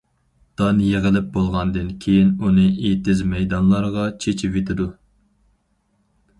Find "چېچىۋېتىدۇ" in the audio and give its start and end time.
4.25-4.91